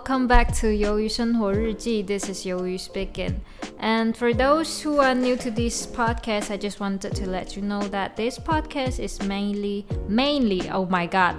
[0.00, 2.02] welcome back to 鱿鱼生活日记.
[2.02, 3.40] This is 鱿鱼 speaking.
[3.78, 7.62] And for those who are new to this podcast, I just wanted to let you
[7.62, 11.36] know that this podcast is mainly, mainly, oh my god,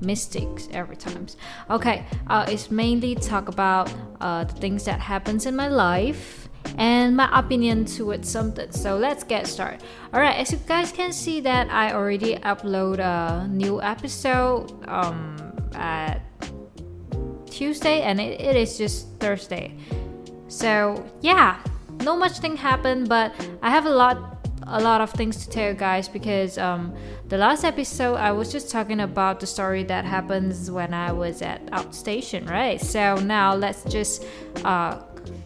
[0.00, 1.36] mistakes every times.
[1.68, 3.92] Okay, uh, it's mainly talk about
[4.22, 8.72] uh, the things that happens in my life and my opinion towards something.
[8.72, 9.82] So let's get started.
[10.14, 15.36] All right, as you guys can see that I already upload a new episode um,
[15.74, 16.22] at
[17.59, 19.75] Tuesday and it, it is just Thursday.
[20.47, 21.59] So yeah,
[22.05, 24.17] no much thing happened, but I have a lot
[24.71, 26.95] a lot of things to tell you guys because um,
[27.27, 31.41] the last episode I was just talking about the story that happens when I was
[31.41, 32.79] at outstation, right?
[32.79, 34.25] So now let's just
[34.63, 35.01] uh,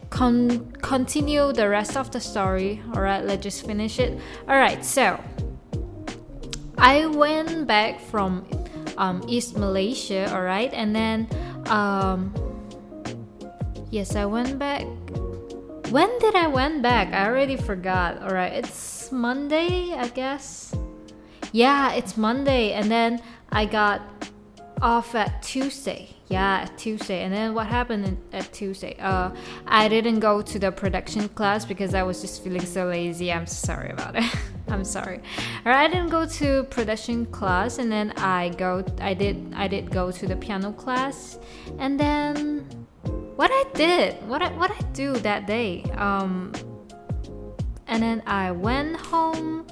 [0.10, 2.82] con- continue the rest of the story.
[2.94, 4.20] All right, let's just finish it.
[4.48, 5.20] All right, so
[6.78, 8.46] I went back from
[8.98, 11.28] um, East Malaysia, all right, and then
[11.68, 12.34] um,
[13.90, 14.86] yes, I went back.
[15.90, 17.14] When did I went back?
[17.14, 18.22] I already forgot.
[18.22, 20.74] All right, it's Monday, I guess.
[21.52, 24.02] Yeah, it's Monday, and then I got
[24.82, 26.10] off at Tuesday.
[26.28, 27.22] Yeah, at Tuesday.
[27.22, 28.96] And then what happened at Tuesday?
[29.00, 29.30] Uh,
[29.68, 33.32] I didn't go to the production class because I was just feeling so lazy.
[33.32, 34.24] I'm sorry about it.
[34.68, 35.22] I'm sorry.
[35.66, 38.84] Alright, I didn't go to production class, and then I go.
[39.00, 39.54] I did.
[39.56, 41.38] I did go to the piano class,
[41.80, 42.60] and then
[43.36, 45.84] what I did, what I what I do that day.
[45.96, 46.54] Um,
[47.88, 49.68] and then I went home.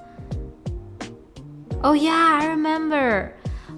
[1.83, 3.35] Oh yeah, I remember.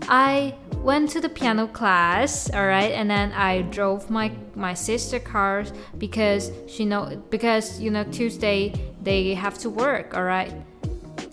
[0.09, 5.17] I went to the piano class all right and then i drove my my sister
[5.17, 10.53] cars because she know because you know tuesday they have to work all right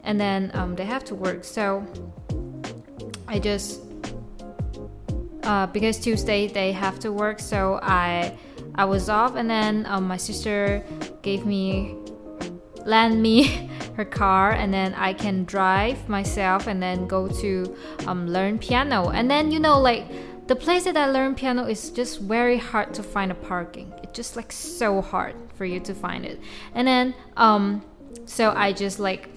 [0.05, 1.87] and then um, they have to work so
[3.29, 3.81] i just
[5.45, 8.37] uh, because tuesday they have to work so i
[8.75, 10.85] i was off and then um, my sister
[11.23, 11.95] gave me
[12.85, 18.27] lend me her car and then I can drive myself and then go to um,
[18.27, 19.11] learn piano.
[19.11, 20.07] And then, you know, like
[20.47, 23.93] the place that I learn piano is just very hard to find a parking.
[24.03, 26.41] It's just like so hard for you to find it.
[26.75, 27.85] And then, um,
[28.27, 29.29] so I just like,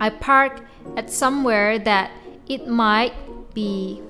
[0.00, 0.62] I park
[0.96, 2.10] at somewhere that
[2.48, 3.12] it might
[3.54, 4.02] be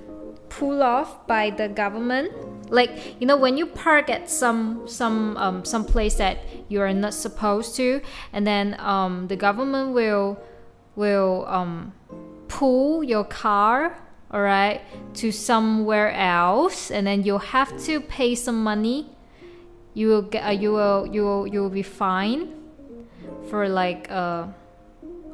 [0.49, 2.33] pulled off by the government.
[2.71, 6.93] Like you know when you park at some some um, some place that you are
[6.93, 8.01] not supposed to
[8.33, 10.39] and then um, the government will
[10.95, 11.93] will um,
[12.47, 13.99] pull your car
[14.31, 14.81] all right
[15.15, 19.11] to somewhere else and then you'll have to pay some money.
[19.95, 22.55] You will get uh, you will you will you will be fined
[23.49, 24.47] for like uh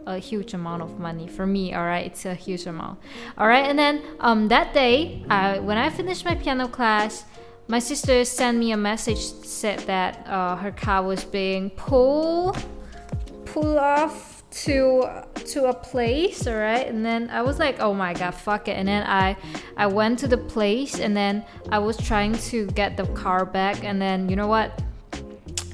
[0.07, 1.27] a huge amount of money.
[1.27, 2.99] For me all right it's a huge amount.
[3.37, 7.25] All right and then um that day I, when i finished my piano class
[7.69, 12.57] my sister sent me a message said that uh, her car was being pulled
[13.45, 15.05] pulled off to
[15.45, 16.87] to a place all right?
[16.87, 18.77] And then i was like oh my god fuck it.
[18.77, 19.37] And then i
[19.77, 23.85] i went to the place and then i was trying to get the car back.
[23.85, 24.81] And then you know what?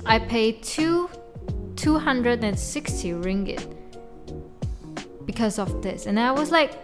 [0.07, 1.09] I paid two
[1.77, 3.82] 260 ringgit
[5.27, 6.07] because of this.
[6.07, 6.79] And i was like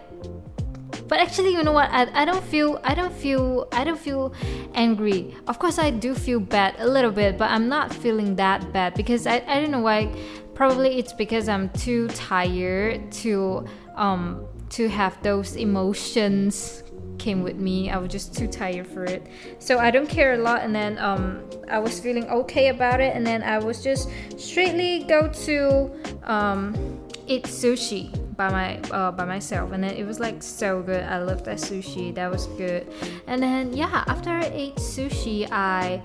[1.07, 1.89] but actually you know what?
[1.91, 4.33] I, I don't feel i don't feel i don't feel
[4.73, 5.35] angry.
[5.47, 8.93] Of course i do feel bad a little bit but i'm not feeling that bad
[8.93, 10.13] because i, I don't know why.
[10.53, 16.83] Probably it's because i'm too tired to um to have those emotions
[17.17, 17.89] came with me.
[17.89, 19.25] I was just too tired for it.
[19.57, 20.61] So i don't care a lot.
[20.61, 23.15] And then um i was feeling okay about it.
[23.15, 25.91] And then i was just straightly go to
[26.23, 26.99] um
[27.29, 31.03] eat sushi by my uh, by myself and it was like so good.
[31.03, 32.13] I loved that sushi.
[32.15, 32.87] That was good.
[33.27, 36.01] And then yeah after i ate sushi i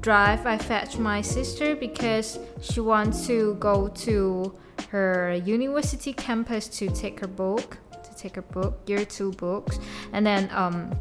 [0.00, 4.54] drive i fetch my sister because she wants to go to
[4.90, 9.78] her university campus to take her book to take her book year two books.
[10.12, 10.94] And then um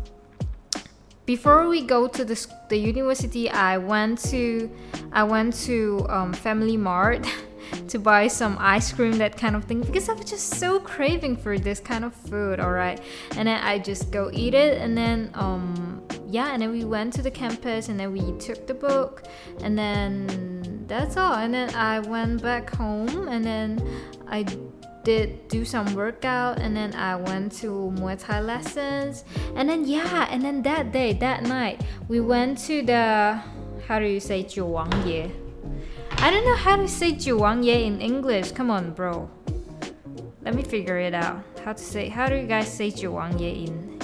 [1.25, 4.71] before we go to the, the university i went to
[5.11, 7.27] i went to um, family mart
[7.88, 11.36] to buy some ice cream, that kind of thing, because I was just so craving
[11.36, 13.00] for this kind of food, alright.
[13.36, 17.12] And then I just go eat it, and then, um, yeah, and then we went
[17.14, 19.24] to the campus, and then we took the book,
[19.62, 21.34] and then that's all.
[21.34, 23.82] And then I went back home, and then
[24.28, 24.44] I
[25.04, 29.24] did do some workout and then I went to Muay Thai lessons
[29.56, 33.40] and then yeah and then that day that night we went to the
[33.88, 35.28] how do you say 九王爷
[36.19, 38.51] I don't know how to say Jiwangye in English.
[38.51, 39.29] Come on, bro.
[40.41, 41.43] Let me figure it out.
[41.63, 42.09] How to say?
[42.09, 43.99] How do you guys say Jiwangye in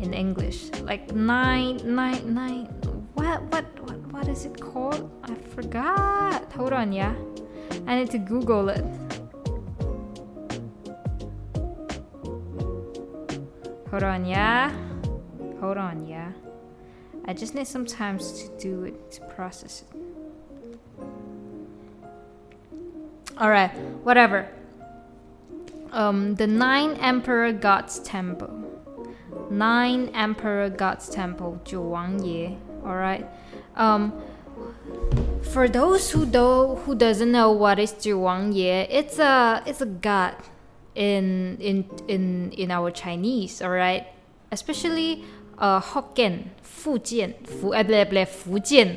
[0.00, 0.70] in English?
[0.82, 2.66] Like nine, nine, nine.
[3.14, 5.10] What, what, what, what is it called?
[5.24, 6.50] I forgot.
[6.52, 7.14] Hold on, yeah.
[7.86, 8.84] I need to Google it.
[13.90, 14.70] Hold on, yeah.
[15.60, 16.32] Hold on, yeah.
[17.26, 20.09] I just need some time to do it to process it.
[23.39, 23.71] Alright,
[24.03, 24.47] whatever.
[25.91, 28.65] Um, the Nine Emperor God's Temple.
[29.49, 32.57] Nine Emperor God's Temple, 九王爷.
[32.83, 33.25] Alright.
[33.75, 34.13] Um,
[35.41, 40.35] for those who do who doesn't know what is 九王爷, it's a it's a god
[40.95, 44.07] in in in in our Chinese, alright?
[44.51, 45.23] Especially
[45.60, 46.42] uh, eh,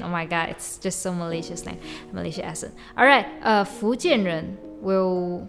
[0.02, 1.80] Oh my god, it's just so Malaysian name,
[2.12, 2.74] Malaysia accent.
[2.98, 5.48] All right, uh, Fujian 人 will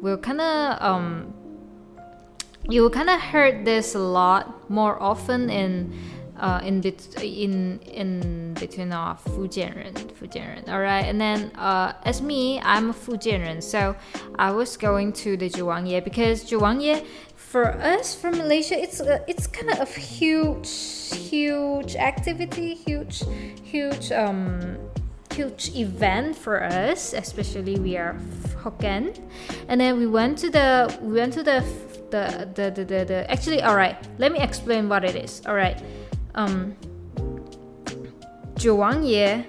[0.00, 1.34] will kind of um,
[2.68, 5.92] you kind of heard this a lot more often in
[6.38, 10.68] uh, in bet- in in between our Fujianren, Fujianren.
[10.68, 13.94] All right, and then uh, as me, I'm a Fujianren, so
[14.38, 17.04] I was going to the juwangye because juwangye
[17.54, 20.66] for us from Malaysia, it's a, it's kind of a huge,
[21.30, 23.22] huge activity, huge,
[23.62, 24.74] huge um
[25.30, 28.18] huge event for us, especially we are
[28.58, 29.14] Hokkien,
[29.70, 31.62] and then we went to the we went to the
[32.10, 33.94] the the the, the, the actually all right.
[34.18, 35.38] Let me explain what it is.
[35.46, 35.78] All right
[36.34, 36.74] um
[38.58, 39.46] Ye,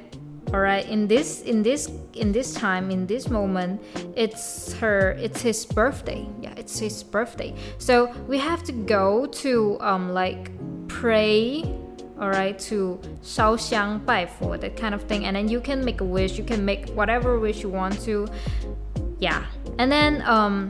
[0.53, 3.81] all right in this in this in this time in this moment
[4.17, 9.79] it's her it's his birthday yeah it's his birthday so we have to go to
[9.81, 10.51] um like
[10.89, 11.63] pray
[12.21, 16.37] all right to 烧香拜佛 that kind of thing and then you can make a wish
[16.37, 18.27] you can make whatever wish you want to
[19.21, 19.45] yeah
[19.79, 20.69] and then um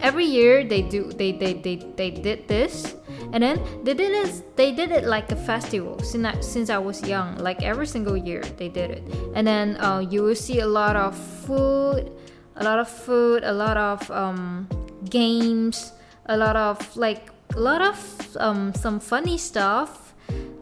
[0.00, 2.94] every year they do they they they, they did this
[3.33, 6.77] and then they did it they did it like a festival since I, since I
[6.77, 9.03] was young like every single year they did it.
[9.35, 12.11] And then uh, you will see a lot of food
[12.57, 14.67] a lot of food a lot of um,
[15.09, 15.93] games
[16.27, 20.13] a lot of like a lot of um, some funny stuff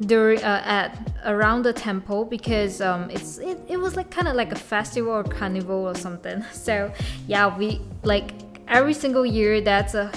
[0.02, 4.36] during uh, at around the temple because um, it's it, it was like kind of
[4.36, 6.44] like a festival or carnival or something.
[6.54, 6.92] So
[7.28, 8.32] yeah we like
[8.68, 10.12] every single year that's a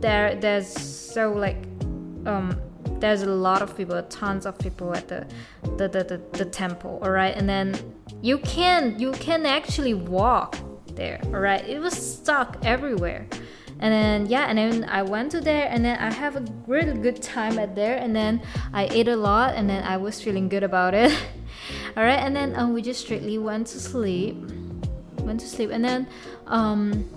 [0.00, 1.71] there there's so like
[2.26, 2.60] um,
[2.98, 5.26] there's a lot of people, tons of people at the
[5.76, 7.34] the, the, the, the temple, all right?
[7.36, 7.74] And then
[8.20, 10.56] you can you can actually walk
[10.94, 11.66] there, all right?
[11.66, 13.26] It was stuck everywhere.
[13.80, 16.96] And then yeah, and then I went to there and then I have a really
[16.96, 18.40] good time at there and then
[18.72, 21.10] I ate a lot and then I was feeling good about it.
[21.96, 24.36] all right, and then um, we just straightly went to sleep.
[25.22, 26.06] Went to sleep and then
[26.46, 27.08] um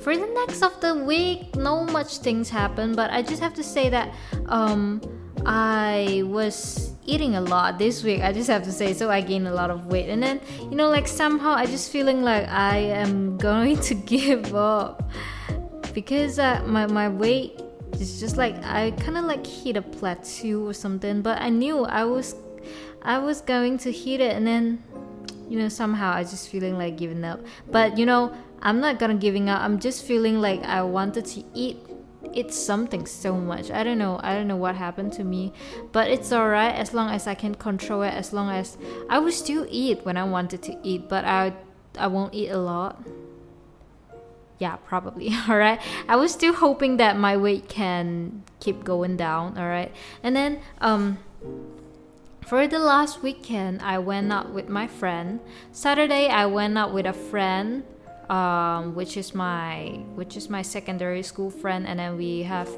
[0.00, 3.64] for the next of the week, no much things happen, but I just have to
[3.64, 4.14] say that
[4.46, 5.00] um,
[5.46, 8.22] I was eating a lot this week.
[8.22, 10.76] I just have to say, so I gained a lot of weight, and then you
[10.76, 15.10] know, like somehow I just feeling like I am going to give up
[15.94, 17.60] because uh, my my weight
[17.92, 21.22] is just like I kind of like hit a plateau or something.
[21.22, 22.34] But I knew I was
[23.02, 24.82] I was going to hit it, and then
[25.48, 27.40] you know somehow I just feeling like giving up.
[27.70, 28.34] But you know
[28.64, 29.60] I'm not gonna giving up.
[29.60, 31.78] I'm just feeling like I wanted to eat
[32.32, 33.70] eat something so much.
[33.70, 34.18] I don't know.
[34.22, 35.52] I don't know what happened to me,
[35.92, 38.14] but it's alright as long as I can control it.
[38.14, 38.78] As long as
[39.10, 41.52] I will still eat when I wanted to eat, but I
[41.98, 43.04] I won't eat a lot.
[44.58, 45.30] Yeah, probably.
[45.48, 45.80] All right.
[46.08, 49.58] I was still hoping that my weight can keep going down.
[49.58, 49.92] All right,
[50.22, 51.18] and then um.
[52.44, 55.40] For the last weekend, I went out with my friend.
[55.72, 57.84] Saturday, I went out with a friend
[58.30, 62.68] um, which is my which is my secondary school friend, and then we have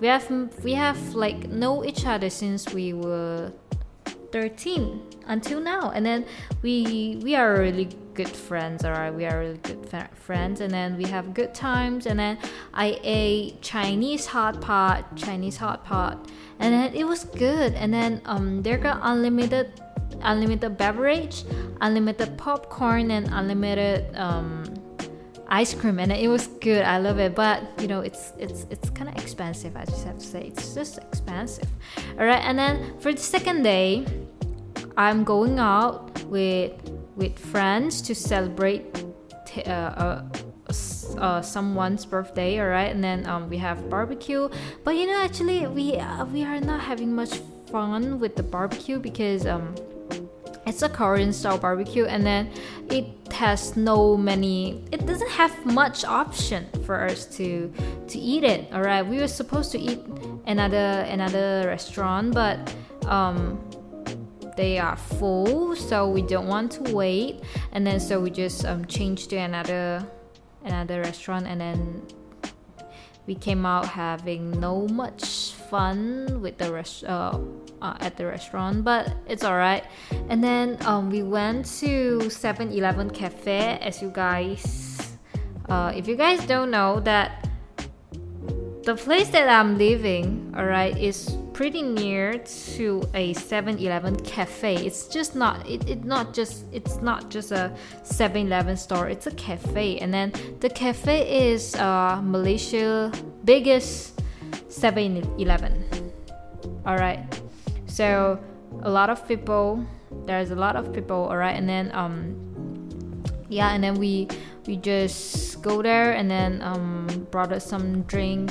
[0.00, 0.30] we have
[0.62, 3.52] we have like know each other since we were
[4.34, 5.92] 13 until now.
[5.94, 6.26] And then
[6.60, 9.14] we we are really good friends all right?
[9.14, 12.06] We are really good friends and then we have good times.
[12.06, 12.38] And then
[12.74, 17.74] i ate chinese hot pot chinese hot pot and then it was good.
[17.74, 19.80] And then um they got unlimited
[20.22, 21.44] unlimited beverage,
[21.80, 24.64] unlimited popcorn, and unlimited um,
[25.48, 26.82] ice cream, and it was good.
[26.82, 29.76] I love it, but you know, it's it's it's kind of expensive.
[29.76, 31.68] I just have to say, it's just expensive.
[32.18, 34.06] All right, and then for the second day,
[34.96, 36.72] I'm going out with
[37.16, 39.04] with friends to celebrate.
[39.46, 40.24] T- uh, uh,
[41.18, 44.48] uh, someone's birthday, all right, and then um, we have barbecue.
[44.82, 47.38] But you know, actually, we uh, we are not having much
[47.70, 49.74] fun with the barbecue because um,
[50.66, 52.50] it's a Korean style barbecue and then
[52.90, 57.72] it has no many it doesn't have much option for us to
[58.08, 60.00] to eat it all right we were supposed to eat
[60.46, 62.74] another another restaurant, but
[63.06, 63.58] um,
[64.56, 67.42] they are full, so we don't want to wait.
[67.72, 70.06] And then so we just um, changed to another
[70.64, 72.02] another restaurant, and then
[73.26, 77.36] we came out having no much fun with the rest uh,
[77.82, 79.82] uh, at the restaurant, but it's alright.
[80.30, 83.76] And then um, we went to 7-Eleven cafe.
[83.82, 85.18] As you guys,
[85.68, 87.50] uh, if you guys don't know that
[88.84, 92.38] the place that I'm living, alright, is pretty near
[92.78, 94.76] to a 7-Eleven cafe.
[94.76, 99.08] It's just not it, it not just it's not just a 7-Eleven store.
[99.08, 103.10] It's a cafe, and then the cafe is uh, Malaysia
[103.42, 104.13] biggest
[104.74, 105.86] 7-Eleven.
[106.86, 107.22] Alright,
[107.86, 108.38] so
[108.82, 109.86] a lot of people.
[110.26, 111.30] There's a lot of people.
[111.30, 112.34] Alright, and then um
[113.48, 114.26] yeah, and then we
[114.66, 118.50] we just go there and then um brought us some drink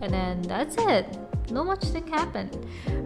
[0.00, 1.06] and then that's it
[1.50, 2.50] no much thing happened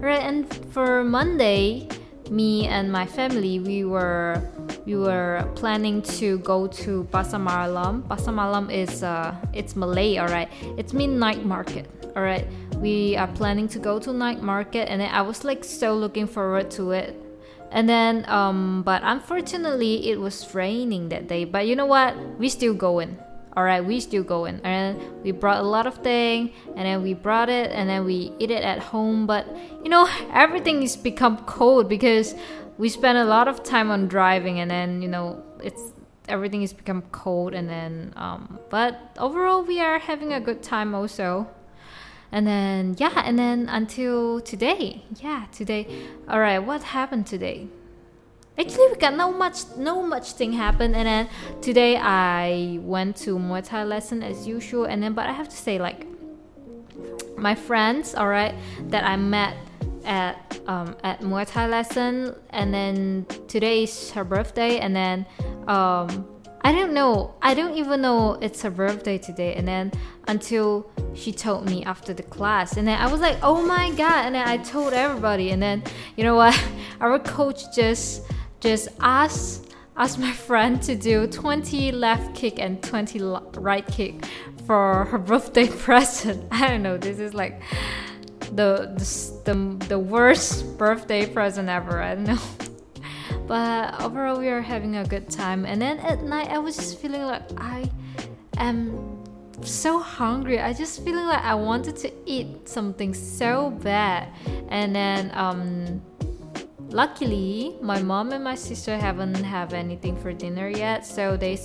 [0.00, 1.88] right and for monday
[2.30, 4.40] me and my family we were
[4.86, 8.04] we were planning to go to Pasar Malam.
[8.08, 10.48] Pasar Malam is uh it's Malay, alright.
[10.76, 11.44] It's mean night
[12.18, 12.80] market, alright.
[12.80, 16.70] We are planning to go to night market, and I was like so looking forward
[16.72, 17.16] to it.
[17.70, 21.44] And then um, but unfortunately it was raining that day.
[21.44, 22.16] But you know what?
[22.38, 23.18] We still going
[23.56, 27.12] all right we still going and we brought a lot of thing and then we
[27.12, 29.48] brought it and then we eat it at home but
[29.82, 32.36] you know everything is become cold because
[32.76, 35.82] we spend a lot of time on driving and then you know it's
[36.28, 40.94] everything is become cold and then um, but overall we are having a good time
[40.94, 41.48] also
[42.32, 45.04] and then yeah and then until today.
[45.20, 45.86] Yeah today.
[46.28, 47.68] All right what happened today?
[48.58, 50.94] Actually we got no much no much thing happened.
[50.94, 51.28] And then
[51.62, 54.84] today i went to muay thai lesson as usual.
[54.84, 56.06] And then but i have to say like
[57.36, 58.54] my friends all right
[58.88, 59.56] that i met
[60.04, 62.34] at um, at muay thai lesson.
[62.50, 64.78] And then today is her birthday.
[64.78, 65.26] And then
[65.66, 66.26] um,
[66.62, 67.34] I don't know.
[67.40, 69.54] I don't even know it's her birthday today.
[69.54, 69.92] And then
[70.26, 74.26] until she told me after the class, and then I was like, oh my god!
[74.26, 75.50] And then I told everybody.
[75.50, 75.82] And then
[76.16, 76.60] you know what?
[77.00, 78.24] Our coach just
[78.60, 79.64] just ask
[79.96, 83.18] ask my friend to do 20 left kick and 20
[83.58, 84.24] right kick
[84.66, 86.46] for her birthday present.
[86.50, 86.96] I don't know.
[86.98, 87.60] This is like
[88.52, 92.02] the the the, the worst birthday present ever.
[92.02, 92.38] I don't know.
[93.48, 95.64] But overall, we are having a good time.
[95.64, 97.90] And then at night, I was just feeling like I
[98.58, 99.24] am
[99.62, 100.60] so hungry.
[100.60, 104.28] I just feeling like I wanted to eat something so bad.
[104.68, 106.02] And then um
[106.90, 111.58] luckily my mom and my sister haven't have anything for dinner yet so they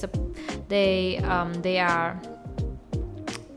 [0.67, 2.19] they um, they are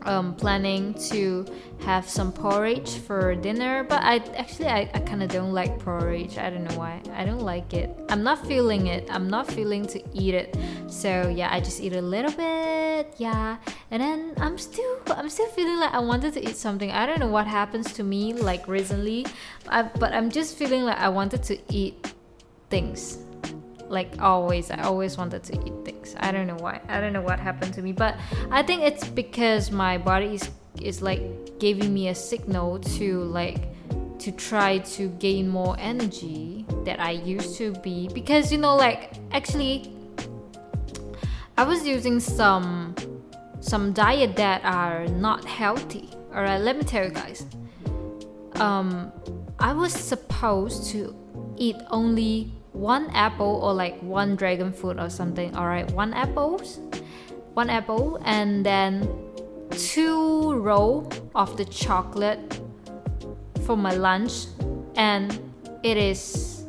[0.07, 1.45] um, planning to
[1.81, 6.37] have some porridge for dinner but i actually i, I kind of don't like porridge.
[6.37, 7.01] I don't know why.
[7.13, 7.89] I don't like it.
[8.09, 9.07] I'm not feeling it.
[9.11, 10.57] I'm not feeling to eat it.
[10.87, 13.57] So yeah i just eat a little bit yeah.
[13.91, 16.91] And then i'm still i'm still feeling like i wanted to eat something.
[16.91, 19.25] I don't know what happens to me like recently
[19.69, 22.13] I, but i'm just feeling like i wanted to eat
[22.69, 23.19] things
[23.89, 26.15] like always i always wanted to eat things.
[26.19, 26.81] I don't know why.
[26.87, 28.15] I don't know what happened to me but
[28.51, 30.49] i think it's because my body is
[30.81, 31.21] is like
[31.59, 33.61] giving me a signal to like
[34.19, 38.07] to try to gain more energy that i used to be.
[38.13, 39.93] Because you know like actually
[41.57, 42.95] i was using some
[43.59, 46.09] some diet that are not healthy.
[46.33, 47.45] All right let me tell you guys.
[48.55, 49.11] Um
[49.59, 51.15] i was supposed to
[51.57, 56.79] eat only one apple or like one dragon fruit or something all right one apples
[57.53, 59.09] one apple and then
[59.71, 62.61] two roll of the chocolate
[63.65, 64.45] for my lunch
[64.95, 65.39] and
[65.83, 66.65] it is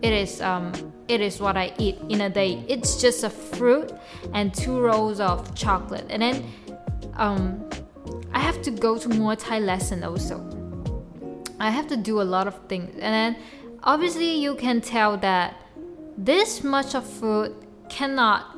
[0.00, 0.72] it is um
[1.08, 2.64] it is what I eat in a day.
[2.68, 3.92] It's just a fruit
[4.32, 6.06] and two rolls of chocolate.
[6.08, 6.44] And then
[7.16, 7.68] um
[8.32, 10.40] I have to go to Muay Thai lesson also.
[11.60, 12.94] I have to do a lot of things.
[12.94, 13.36] And then
[13.84, 15.56] obviously you can tell that
[16.16, 17.54] this much of food
[17.88, 18.56] cannot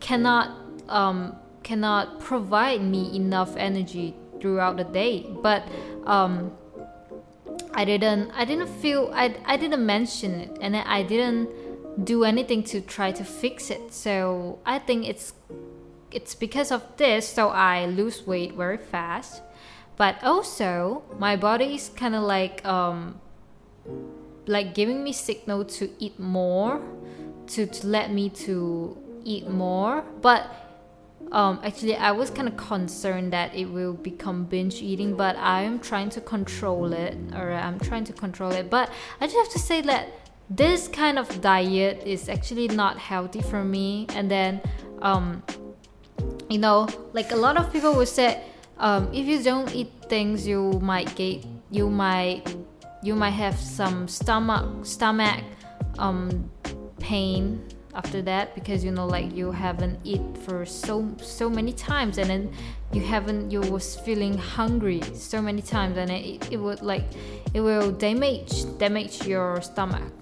[0.00, 0.56] cannot
[0.88, 5.26] um, cannot provide me enough energy throughout the day.
[5.42, 5.68] But
[6.06, 6.52] um,
[7.74, 11.48] i didn't i didn't feel I, I didn't mention it and i didn't
[12.04, 13.92] do anything to try to fix it.
[13.92, 15.32] So i think it's
[16.10, 19.42] it's because of this so i lose weight very fast.
[19.96, 23.20] But also my body is kind of like um,
[24.48, 26.80] like giving me signal to eat more
[27.46, 30.50] to, to let me to eat more but
[31.32, 35.62] um, actually I was kind of concerned that it will become binge eating, but I
[35.62, 37.16] am trying to control it.
[37.34, 38.90] Or I'm trying to control it, but
[39.20, 40.08] I just have to say that
[40.48, 44.06] this kind of diet is actually not healthy for me.
[44.10, 44.60] And then,
[45.02, 45.42] um,
[46.48, 48.42] you know, like a lot of people will say,
[48.78, 52.56] um, if you don't eat things, you might get, you might,
[53.02, 55.44] you might have some stomach stomach
[55.98, 56.50] um,
[56.98, 57.62] pain
[57.94, 62.30] after that because you know like you haven't eat for so so many times and
[62.30, 62.52] then
[62.92, 67.04] you haven't you was feeling hungry so many times and it, it would like
[67.54, 70.12] it will damage damage your stomach.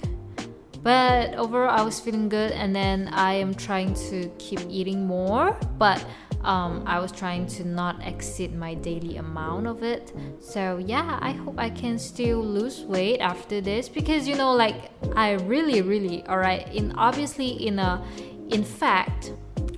[0.82, 5.58] But overall i was feeling good and then i am trying to keep eating more
[5.78, 6.04] but
[6.42, 10.12] um, I was trying to not exceed my daily amount of it.
[10.40, 14.90] So yeah, I hope I can still lose weight after this because you know, like
[15.14, 16.66] I really, really, all right.
[16.74, 18.04] In obviously, in a,
[18.50, 19.32] in fact,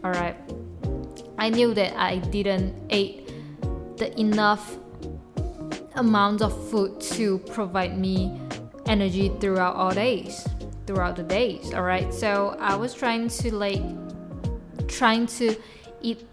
[0.05, 0.37] all right,
[1.39, 3.29] I knew that I didn't eat
[3.97, 4.79] the enough
[5.97, 8.41] amount of food to provide me
[8.87, 10.47] energy throughout all days
[10.87, 13.83] throughout the days all right so i was trying to like
[14.89, 15.55] trying to
[16.01, 16.27] eat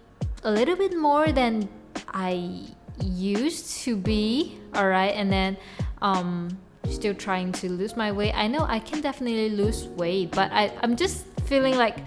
[0.46, 1.68] a little bit more than
[2.14, 2.62] I
[3.02, 4.58] used to be.
[4.74, 5.56] All right, and then
[6.00, 6.56] um,
[6.88, 8.32] still trying to lose my weight.
[8.32, 11.98] I know I can definitely lose weight, but I, I'm just feeling like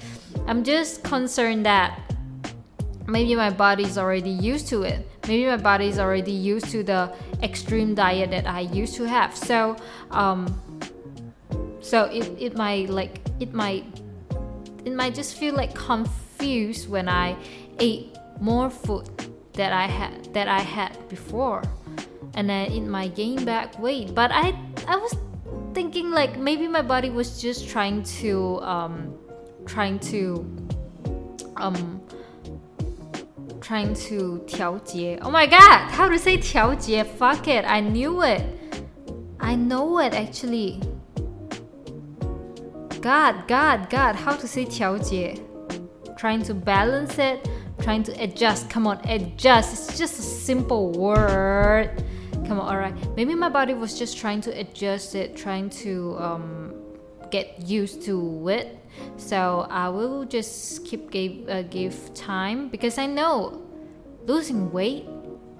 [0.47, 1.99] I'm just concerned that
[3.07, 5.05] maybe my body's already used to it.
[5.27, 9.35] Maybe my body's already used to the extreme diet that I used to have.
[9.35, 9.75] So,
[10.11, 10.47] um,
[11.81, 13.83] so it, it might like it might
[14.85, 17.35] it might just feel like confused when I
[17.79, 19.08] ate more food
[19.54, 21.62] that I had that I had before,
[22.34, 24.14] and then it might gain back weight.
[24.14, 24.54] But I
[24.86, 25.16] I was
[25.74, 29.14] thinking like maybe my body was just trying to um,
[29.66, 30.44] trying to
[31.56, 32.00] um
[33.60, 35.18] trying to 调节.
[35.22, 37.02] Oh my god, how to say 调节?
[37.02, 38.42] Fuck it, I knew it.
[39.40, 40.80] I know it actually.
[43.00, 45.40] God, God, God, how to say 调节?
[46.16, 47.48] Trying to balance it
[47.81, 48.69] trying to adjust.
[48.69, 49.73] Come on, adjust.
[49.73, 52.03] It's just a simple word.
[52.47, 52.95] Come on, alright.
[53.15, 56.73] Maybe my body was just trying to adjust it, trying to um,
[57.31, 58.79] get used to it.
[59.17, 63.61] So I will just keep give, uh, give time because I know
[64.25, 65.07] losing weight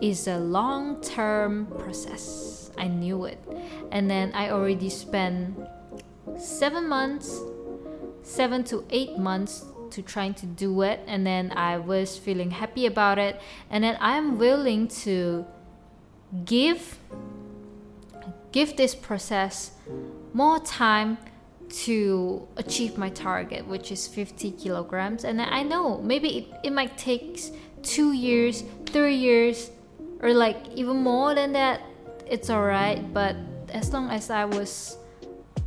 [0.02, 2.72] is a long term process.
[2.78, 3.38] I knew it.
[3.92, 5.60] And then I already spent
[6.38, 7.40] seven months,
[8.24, 12.86] seven to eight months to trying to do it and then I was feeling happy
[12.86, 13.40] about it.
[13.70, 15.46] And then I'm willing to
[16.46, 17.00] give
[18.52, 19.72] give this process
[20.34, 21.18] more time
[21.70, 25.24] to achieve my target which is 50 kilograms.
[25.24, 27.42] And I know maybe it, it might take
[27.84, 29.72] two years three years
[30.22, 31.82] or like even more than that
[32.26, 33.14] it's alright.
[33.14, 33.36] But
[33.70, 34.98] as long as I was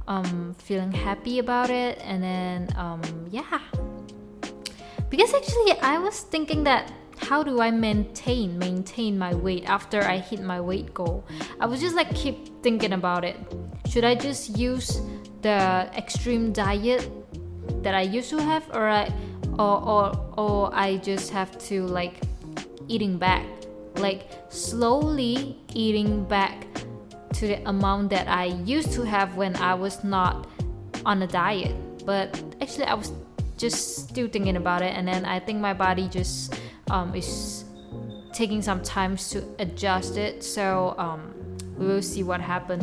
[0.07, 3.61] um, feeling happy about it and then um, yeah
[5.13, 10.17] because actually I was thinking that how do I maintain maintain my weight after I
[10.17, 11.23] hit my weight goal?
[11.61, 13.37] I was just like keep thinking about it.
[13.87, 15.03] Should I just use
[15.43, 17.11] the extreme diet
[17.85, 19.13] that I used to have or I
[19.59, 20.05] or or,
[20.39, 22.17] or I just have to like
[22.89, 23.45] eating back
[23.97, 26.65] like slowly eating back
[27.35, 30.49] to the amount that I used to have when I was not
[31.05, 33.13] on a diet but actually I was
[33.63, 37.65] just still thinking about it and then i think my body just um, is
[38.33, 41.33] taking some time to adjust it so um,
[41.79, 42.83] we will see what happens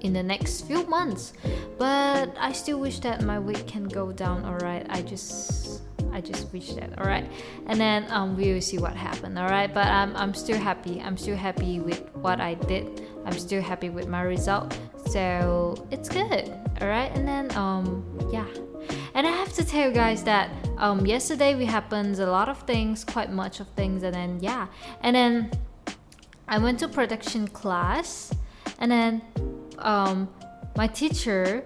[0.00, 1.32] in the next few months
[1.78, 5.80] but i still wish that my weight can go down all right i just
[6.10, 7.30] I just wish that, all right.
[7.66, 9.72] And then um, we will see what happened, all right.
[9.72, 11.00] But I'm I'm still happy.
[11.00, 13.06] I'm still happy with what I did.
[13.26, 14.76] I'm still happy with my result.
[15.06, 17.14] So it's good, all right.
[19.78, 23.68] Tell you guys that um, yesterday we happened a lot of things, quite much of
[23.76, 24.66] things, and then yeah,
[25.02, 25.50] and then
[26.48, 28.34] I went to production class,
[28.80, 29.22] and then
[29.78, 30.28] um,
[30.76, 31.64] my teacher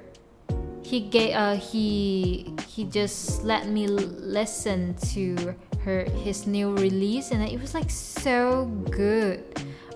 [0.82, 7.42] he gave uh, he he just let me listen to her his new release, and
[7.42, 9.40] it was like so good.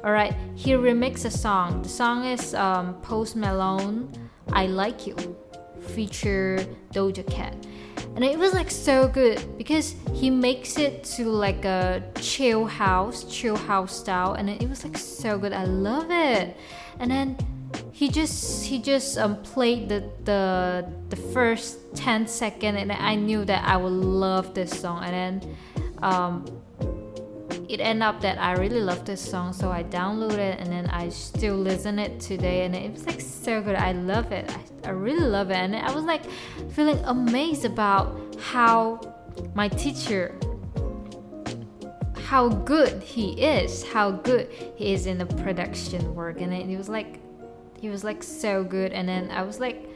[0.04, 1.82] All right, he remixed a song.
[1.82, 4.08] The song is um, Post Malone,
[4.52, 5.36] "I Like You."
[5.86, 7.54] feature Doja Cat.
[8.14, 13.24] And it was like so good because he makes it to like a chill house,
[13.24, 15.52] chill house style, and it was like so good.
[15.52, 16.56] I love it.
[16.98, 17.36] And then
[17.92, 23.44] he just he just um, played the the the first 10 second and I knew
[23.44, 25.56] that I would love this song and then
[26.02, 26.44] um,
[27.68, 30.86] it ended up that I really love this song so I downloaded it and then
[30.86, 33.74] I still listen it today and it was like so good.
[33.74, 34.50] I love it.
[34.84, 35.56] I, I really love it.
[35.56, 36.22] And I was like
[36.70, 39.00] feeling amazed about how
[39.54, 40.38] my teacher
[42.24, 46.40] how good he is how good he is in the production work.
[46.40, 47.20] And it, it was like
[47.78, 48.92] he was like so good.
[48.92, 49.88] And then I was like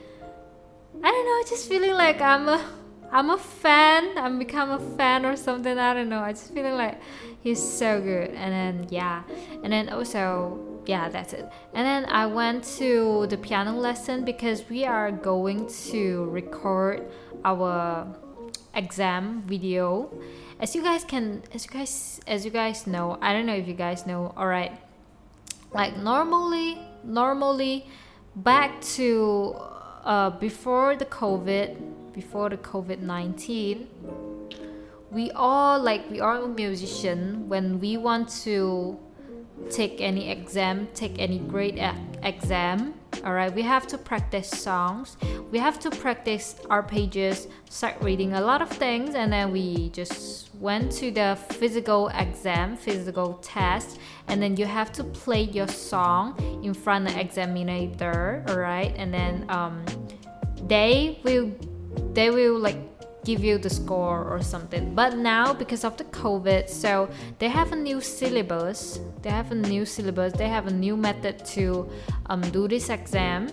[1.03, 2.65] I don't know I just feeling like I'm a
[3.13, 4.17] I'm a fan.
[4.17, 5.79] I'm become a fan or something.
[5.79, 6.21] I don't know.
[6.21, 7.01] I just feeling like
[7.41, 8.31] he's so good.
[8.31, 9.23] And then yeah.
[9.63, 11.49] And then also yeah that's it.
[11.75, 17.11] And then i went to the piano lesson because we are going to record
[17.45, 18.07] our
[18.75, 20.11] exam video.
[20.61, 23.67] As you guys can as you guys as you guys know i don't know if
[23.67, 24.73] you guys know all right
[25.73, 27.87] like normally normally
[28.37, 29.57] back to
[30.05, 31.77] uh, before the covid
[32.13, 33.87] before the covid-19
[35.11, 37.49] we all like we are a musician.
[37.49, 38.99] When we want to
[39.69, 41.79] take any exam take any grade
[42.23, 42.95] exam
[43.25, 45.17] all right we have to practice songs.
[45.51, 49.91] We have to practice our pages start reading a lot of things and then we
[49.91, 55.69] just went to the physical exam physical test and then you have to play your
[55.69, 59.85] song in front of the examiner all right and then um,
[60.67, 61.53] they will
[62.15, 62.90] they will like
[63.25, 64.95] give you the score or something.
[64.95, 69.01] But now because of the COVID, so they have a new syllabus.
[69.23, 70.33] They have a new syllabus.
[70.33, 71.89] They have a new method to
[72.27, 73.51] um, do this exam.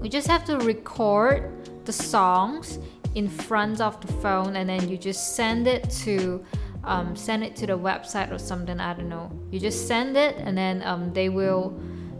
[0.00, 2.78] We just have to record the songs
[3.14, 6.44] in front of the phone and then you just send it to
[6.84, 8.80] um, send it to the website or something.
[8.80, 9.30] I don't know.
[9.50, 11.78] You just send it and then um, they will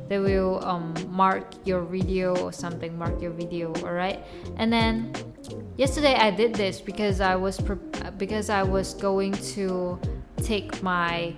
[0.08, 4.24] they will um, mark your video or something mark your video all right
[4.56, 5.12] and then
[5.76, 7.60] yesterday i did this because i was
[8.16, 9.98] because i was going to
[10.42, 11.34] take my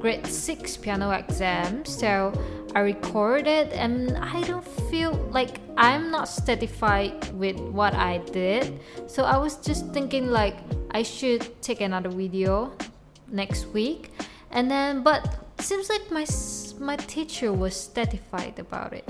[0.00, 1.84] grade 6 piano exam.
[1.84, 2.32] So
[2.74, 8.80] i recorded and i don't feel like i'm not satisfied with what i did.
[9.06, 10.56] So i was just thinking like
[10.92, 12.72] i should take another video
[13.28, 14.10] next week.
[14.50, 15.22] And then but
[15.60, 16.26] seems like my
[16.80, 19.04] my teacher was satisfied about it.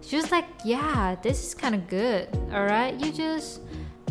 [0.00, 2.28] She was like yeah this is kind of good.
[2.52, 3.60] All right you just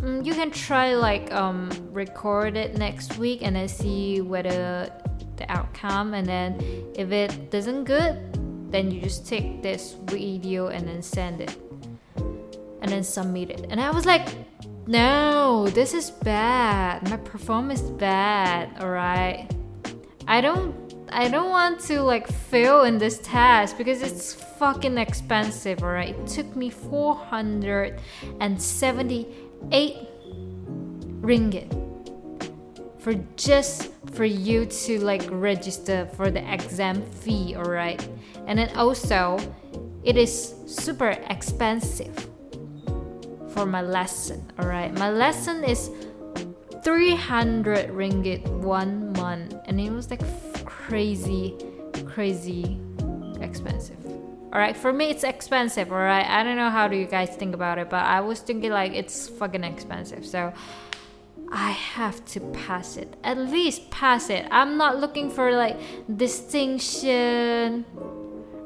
[0.06, 4.91] mm, you can try like um record it next week and then see whether
[5.38, 6.13] the outcome.
[6.13, 6.60] And then
[6.96, 8.18] if it doesn't good
[8.72, 11.58] then you just take this video and then send it.
[12.82, 13.65] And then submit it.
[13.70, 14.28] And i was like
[14.88, 17.10] no this is bad.
[17.10, 18.70] My performance is bad.
[18.80, 19.50] All right
[20.28, 25.84] i don't I don't want to like fail in this test because it's fucking expensive,
[25.84, 26.15] alright?
[26.15, 29.44] It took me 478
[31.21, 31.71] ringgit
[32.99, 38.08] for just for you to like register for the exam fee, alright?
[38.47, 39.38] And then also,
[40.04, 42.30] it is super expensive
[43.49, 44.93] for my lesson, alright?
[44.93, 45.89] My lesson is
[46.84, 50.21] 300 ringgit one month, and it was like
[50.65, 51.56] crazy,
[52.06, 52.80] crazy
[53.41, 53.97] expensive.
[54.56, 56.26] Alright, for me it's expensive, alright?
[56.26, 58.94] I don't know how do you guys think about it, but I was thinking like
[58.94, 60.26] it's fucking expensive.
[60.26, 60.54] So
[61.52, 63.18] I have to pass it.
[63.22, 64.48] At least pass it.
[64.52, 65.78] I'm not looking for like
[66.15, 67.84] distinction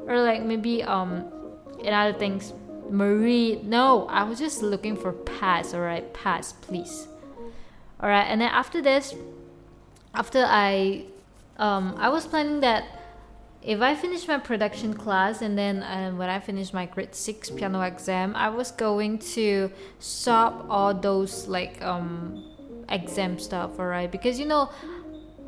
[0.06, 1.24] or like maybe um
[1.80, 2.52] in other things
[2.88, 3.64] merit.
[3.64, 6.14] No, I was just looking for pass, alright?
[6.14, 7.08] Pass, please.
[8.00, 9.12] Alright, and then after this,
[10.14, 11.06] after I
[11.56, 12.99] um, I was planning that
[13.62, 17.50] if I finish my production class and then uh, when I finish my grade 6
[17.50, 22.44] piano exam, I was going to stop all those like um,
[22.88, 24.10] exam stuff, alright?
[24.10, 24.70] Because you know,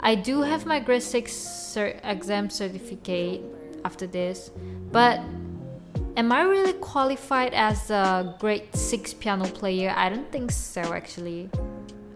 [0.01, 3.41] I do have my grade 6 cert- exam certificate
[3.85, 4.51] after this,
[4.91, 5.21] but
[6.17, 9.95] am I really qualified as a grade 6 piano player?
[9.97, 11.49] I don't think so actually.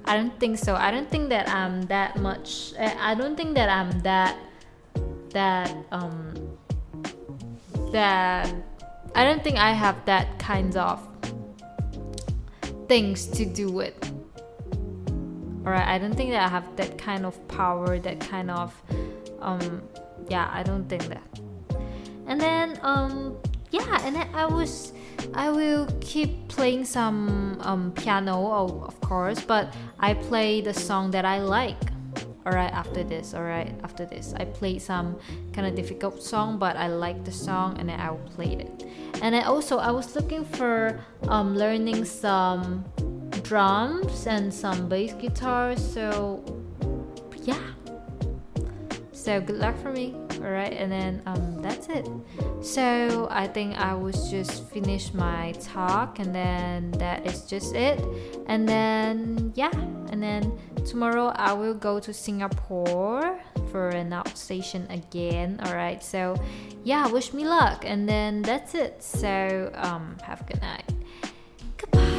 [0.04, 0.76] I don't think so.
[0.76, 2.74] I don't think that I'm that much.
[2.76, 4.36] Eh, I don't think that I'm that
[5.36, 6.32] that um
[7.92, 8.48] that
[9.14, 10.98] I don't think I have that kinds of
[12.88, 13.96] things to do with.
[15.60, 18.72] Alright, I don't think that I have that kind of power, that kind of
[19.40, 19.82] um
[20.28, 21.28] yeah, I don't think that.
[22.26, 23.36] And then um
[23.70, 24.94] yeah, and then I was
[25.34, 31.26] I will keep playing some um, piano, of course, but I play the song that
[31.26, 31.95] I like.
[32.46, 34.32] Alright after this alright after this.
[34.36, 35.18] I played some
[35.52, 38.84] kind of difficult song but i like the song and then i played it.
[39.20, 42.84] And then also i was looking for um, learning some
[43.42, 46.42] drums and some bass guitar so
[47.42, 47.58] yeah.
[49.12, 52.06] So good luck for me all right and then um, that's it.
[52.62, 57.98] So i think i was just finish my talk and then that is just it.
[58.46, 59.74] And then yeah
[60.10, 60.56] and then
[60.86, 63.38] tomorrow I will go to Singapore
[63.70, 65.60] for an outstation again.
[65.64, 66.40] All right, so
[66.84, 69.02] yeah, wish me luck, and then that's it.
[69.02, 70.84] So um, have a good night.
[71.76, 72.15] Goodbye.